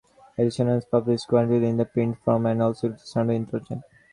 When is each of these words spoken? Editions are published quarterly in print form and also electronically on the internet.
Editions 0.39 0.83
are 0.85 0.99
published 0.99 1.27
quarterly 1.27 1.67
in 1.69 1.85
print 1.85 2.17
form 2.25 2.47
and 2.47 2.59
also 2.63 2.87
electronically 2.87 3.21
on 3.21 3.27
the 3.27 3.33
internet. 3.61 3.79